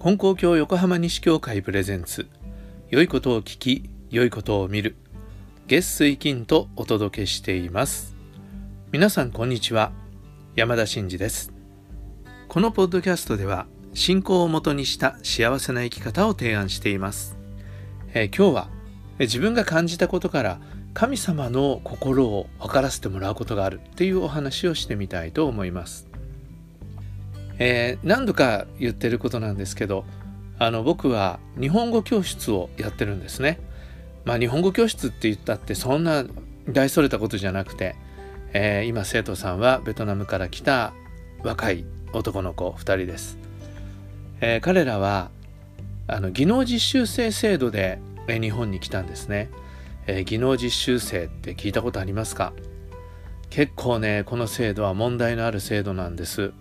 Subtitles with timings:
[0.00, 2.28] 金光教横浜西教会プレゼンツ。
[2.88, 4.94] 良いことを聞き良いことを見る。
[5.66, 8.14] 月水金とお届けしています。
[8.92, 9.90] 皆さんこんにちは。
[10.54, 11.52] 山田真嗣です。
[12.46, 17.36] このポッドキャストでは信仰をもとにした幸せな生き方を提案しています、
[18.14, 18.68] えー、今日は
[19.18, 20.60] 自分が感じたことから
[20.94, 26.07] 神様の心を分からせてもらうことがあるっていうお話をしてみたいと思います。
[27.58, 30.04] えー、何度か言ってることなんですけど
[30.58, 33.60] あの僕は日本語教室をやってるんですね。
[34.24, 36.24] まあ日本語教室って言ったってそんな
[36.68, 37.96] 大それたことじゃなくて、
[38.52, 40.92] えー、今生徒さんはベトナムから来た
[41.42, 43.38] 若い男の子2人です。
[44.40, 45.30] えー、彼らは
[46.06, 49.48] あの技能実習生制度で日本に来たんですね、
[50.06, 52.52] えー、技能実習生って聞いたことありますか？
[53.50, 56.52] 結構ねこの制度は問題のある制度なんです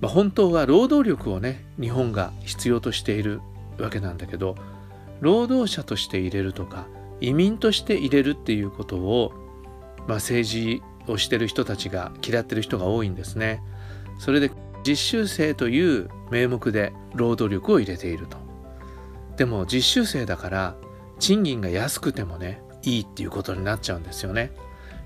[0.00, 3.40] まあ、本当は労働力をね日本が必要としている
[3.78, 4.56] わけなんだけど
[5.20, 6.86] 労働者として入れるとか
[7.20, 9.32] 移民として入れるっていうことを、
[10.06, 13.62] まあ、政治をしてる人たちが嫌ってる人が多いんですね。
[14.18, 14.52] それで
[14.86, 18.36] 実習生という名目で労働力を入れていると。
[19.36, 20.76] でも実習生だから
[21.18, 24.52] 賃金が安くてもねいいっていうことになっちゃうんですよね。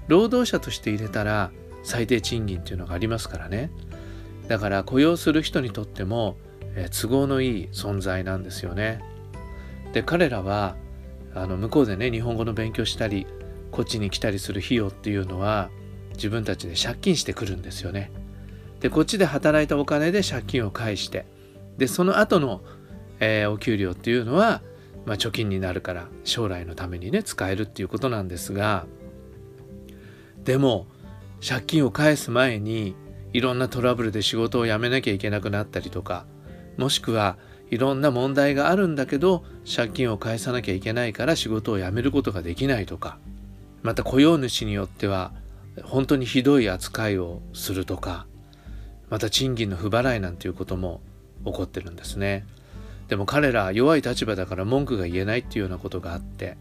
[0.08, 1.50] 労働者として入れたら
[1.82, 3.70] 最低賃金っていうのがありますからね。
[4.48, 6.36] だから雇用する人にとっても、
[6.74, 9.02] え都合のいい存在なんですよね。
[9.92, 10.76] で彼らは
[11.34, 13.26] あの向こうでね日本語の勉強したり
[13.70, 15.70] こっちに来たりする費用っていうのは
[16.14, 18.10] 自分たちで借金してくるんですよね。
[18.80, 21.24] でこっちで働いたお金で借金を返して
[21.78, 22.62] でその後の、
[23.20, 24.60] えー、お給料っていうのは、
[25.06, 28.86] まあ、貯金になるから将来のためにね使えるっていうことなんですが
[30.42, 30.88] でも
[31.46, 32.96] 借金を返す前に
[33.32, 36.26] いろんなトラブルで仕事を辞めなきゃいけなくなったりとか
[36.76, 37.36] もしくは
[37.70, 43.18] いろんな問題があるんだけど借金を返さなきゃいけないから仕事を辞めることができないとか
[43.82, 45.32] また雇用主によっては
[45.84, 48.26] 本当にひどい扱いをするとか
[49.08, 51.00] また賃金の不払いなんていうことも
[51.44, 52.46] 起こってるんですね。
[53.08, 56.56] でも彼ら弱い立場だから文句が言えないっていうようなことがあって、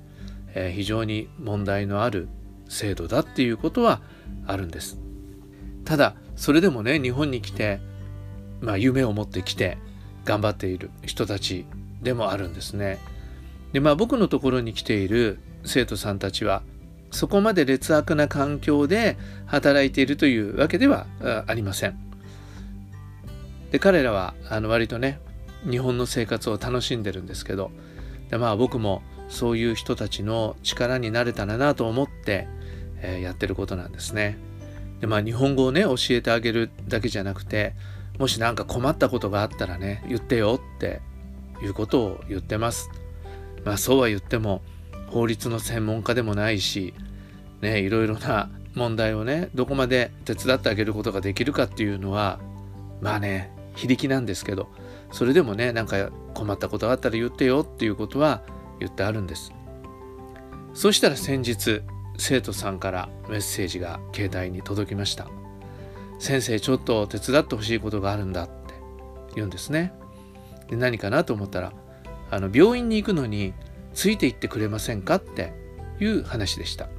[0.53, 2.27] えー、非常に問題のある
[2.67, 4.01] 制度だっていうことは
[4.47, 4.97] あるんです。
[5.91, 7.81] ただそれでもね日本に来て、
[8.61, 9.77] まあ、夢を持ってきて
[10.23, 11.65] 頑張っている人たち
[12.01, 12.97] でもあるんですね。
[13.73, 16.63] でまあ僕のところに来ている生徒さんたちは
[17.11, 21.07] そこまで劣悪な環境で働いているというわけでは
[21.45, 21.99] ありません。
[23.71, 25.19] で彼らはあの割とね
[25.69, 27.69] 日本の生活を楽しんでるんですけど
[28.29, 32.47] でまあ僕もそういう人たちの力になれたらなと思って、
[33.01, 34.37] えー、やってることなんですね。
[35.01, 37.73] でまあ日本語をね教えてあげるだけじゃなくて
[38.17, 41.01] もし何か困ったことがあったらね言ってよって
[41.61, 42.89] いうことを言ってます。
[43.65, 44.61] まあそうは言っても
[45.07, 46.93] 法律の専門家でもないし
[47.61, 52.39] ねいろいろな問題をねどこまで手伝ってあげることができるかっていうのは
[53.01, 54.69] まあね非力なんですけど
[55.11, 58.41] それでもねなんか困ったことがあったら言ってよっていうことは
[58.79, 59.51] 言ってあるんです。
[60.73, 61.81] そしたら先日
[62.21, 65.27] 生徒さんからメッセージが携帯に届きました。
[66.19, 68.75] 先生ちょっと手伝ってほしいことがあるんだって
[69.33, 69.91] 言うんですね。
[70.69, 71.73] で何かなと思ったら
[72.29, 73.55] あの病院に行くのに
[73.95, 75.51] ついて行ってくれませんかって
[75.99, 76.89] いう話でした。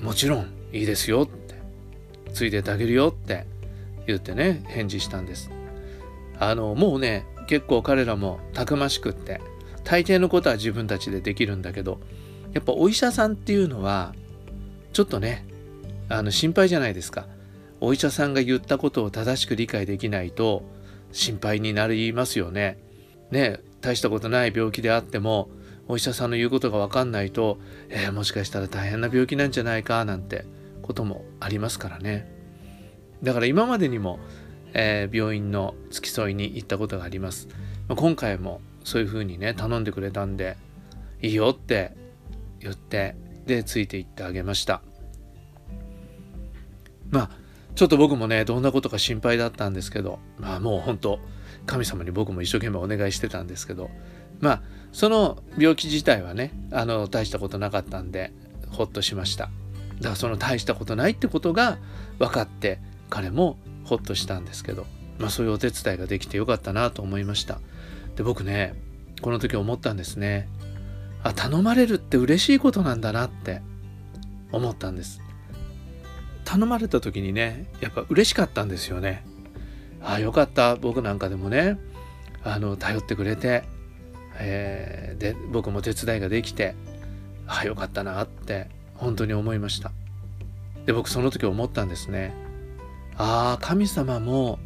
[0.00, 1.56] もちろんいいですよって。
[2.32, 3.46] ついてってあげるよって
[4.06, 5.50] 言ってね返事したんです。
[6.38, 9.40] あのもうね結構彼らもたくましくって
[9.82, 11.98] 大抵のことは自分たちでできるんだけど
[12.52, 14.14] やっぱお医者さんっていうのは
[14.92, 15.46] ちょっとね
[16.08, 17.26] あの心配じゃないですか
[17.80, 20.62] お医者さんが言ったことを正しく理解できないと
[21.12, 22.78] 心配になりますよね。
[23.30, 25.48] ね大したことない病気であっても
[25.88, 30.44] お医者さんの言うことが分かんないと、えー、もしかしたら大変な病気なんじゃないかなんて
[30.82, 32.30] こともありますからね。
[33.22, 34.18] だから今までにも、
[34.74, 37.48] えー、病院の付き添いに行ったことがあります。
[37.88, 40.56] 今回もそういうふうにね頼んでくれたんで
[41.22, 41.96] いいよって
[42.60, 43.16] 言って
[43.46, 44.82] でついていってあげました。
[47.10, 47.30] まあ
[47.74, 51.18] ちょっと僕もねどんなことか心配だったんですけどまあもう本当
[51.66, 53.90] 神様に僕も一生懸命お願いしてたんですけど
[54.40, 54.62] まあ
[54.92, 58.32] その病気自体はねあの大したことなかったんで
[58.70, 59.50] ほっとしました。
[59.96, 61.78] だからその大したことないってことが
[62.18, 62.80] 分かって
[63.10, 64.86] 彼もほっとしたんですけど
[65.18, 67.60] まあそういうお手伝いができてよかったなと思いました。
[68.16, 68.74] で僕ね
[69.20, 70.48] この時思ったんですね。
[71.22, 73.62] あ頼まれるって嬉しいことなんだなって
[74.52, 75.20] 思ったんです。
[76.44, 79.24] 頼まれた時にねやっぱ嬉しかったんですよね。
[80.02, 80.76] ああよかった。
[80.76, 81.78] 僕なんかでもね
[82.42, 83.64] あの頼ってくれて、
[84.38, 86.74] えー、で僕も手伝いができて
[87.46, 89.92] ああよかったなって本当に思いました。
[90.86, 92.34] で僕その時思ったんですね。
[93.16, 94.58] ああ神様も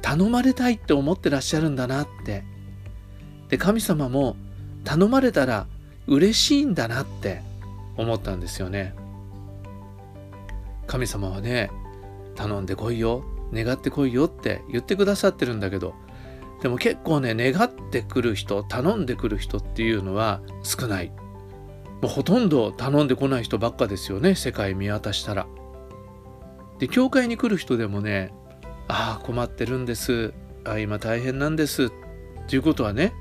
[0.00, 2.44] 頼まれたいって思ってらっしゃるんだなって。
[3.48, 4.36] で神様も
[4.84, 5.66] 頼まれたら
[6.06, 7.42] 嬉しいんだなって
[7.96, 8.94] 思ったんですよね。
[10.86, 11.70] 神様はね
[12.34, 15.94] 頼んでこいよ願ってこいよって言ってくださってるんだけど
[16.62, 21.12] でも結構ね願ってくる人頼んでくる人っていうのは少ない。
[22.00, 25.46] もうほとんど頼んでこない人ばっかですよね世界見渡したら。
[26.78, 28.32] で教会に来る人でもね
[28.88, 30.34] ああ困ってるんです。
[30.64, 31.84] あ今大変なんです。
[31.84, 31.90] っ
[32.48, 33.12] ていうことはね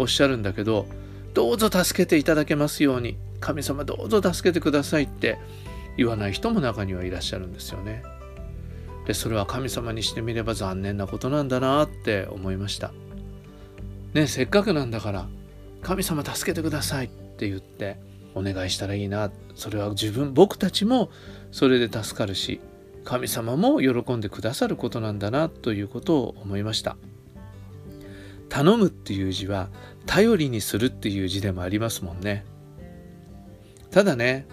[0.00, 0.86] おっしゃるんだけど
[1.34, 5.38] どうぞ助けていただけますように神様どうぞ助けてくださいって
[5.96, 8.02] 言わない人も中にはいらっしゃるんですよね。
[9.06, 12.92] でそれは神様にしてみれば残念なことなんだなって思いました。
[14.14, 15.28] ねせっかくなんだから
[15.82, 17.98] 神様助けてくださいって言って
[18.34, 21.10] お願いしたらいいなそれは自分僕たちも
[21.52, 22.60] それで助かるし
[23.04, 26.96] 神様も喜んでくださることなんだなということを思いました。
[28.50, 29.70] 頼むっていう字は
[30.04, 32.44] 頼りにするっていう字でもありますもんね。
[33.90, 34.46] ただね、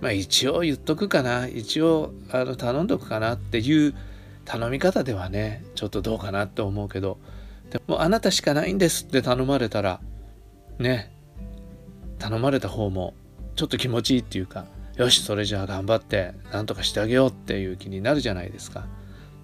[0.00, 3.94] まあ一応言っとくかな、一応あの頼んどくかなっていう
[4.44, 7.18] 頼み方ではね、ちょっとどうかなって思うけど、
[7.70, 10.00] でもあなたしかないんですって頼まれたら、
[10.78, 11.14] ね、
[12.18, 13.14] 頼まれた方も
[13.54, 14.66] ちょっと気持ちいいっていうか、
[14.96, 18.86] よし、それじゃあ頑張って何とかしてあげようっていう気になるじゃないですか。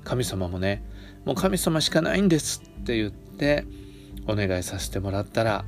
[0.05, 0.83] 神様もね、
[1.25, 3.67] もう神様しかないんですって言って
[4.27, 5.65] お願いさせてもらったら、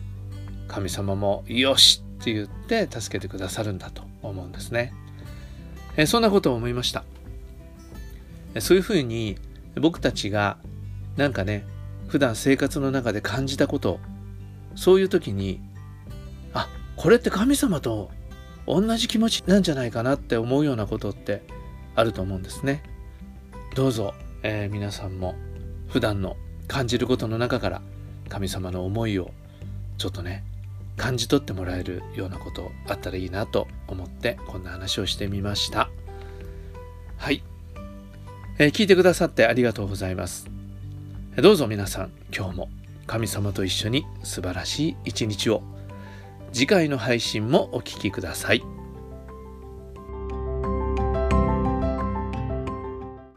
[0.68, 4.92] 神様もよしって言って助けてくださるんだと思うんですね。
[5.96, 7.04] えそんなことを思いました。
[8.60, 9.36] そういうふうに
[9.80, 10.58] 僕たちが
[11.16, 11.64] なんかね
[12.08, 14.00] 普段生活の中で感じたこと
[14.74, 15.60] そういう時に
[16.52, 18.10] あこれって神様と
[18.66, 21.42] 同じ気持ちなんじゃないかなって思うようなことって
[21.94, 22.82] あると思うんですね。
[23.74, 25.34] どうぞ、えー、皆さんも
[25.88, 26.36] 普段の
[26.66, 27.82] 感じることの中から
[28.30, 29.30] 神様の思いを
[29.98, 30.42] ちょっとね
[30.96, 35.90] 感じ取ってもらえるようなことあったらいいなと思ってこんな話をしてみました。
[37.18, 37.42] はい、
[38.58, 40.48] えー、聞いてくださってありがとうございます。
[41.36, 42.68] どうぞ皆さん今日も
[43.06, 45.62] 神様と一緒に素晴らしい一日を。
[46.52, 48.79] 次回の配信もお聴きください。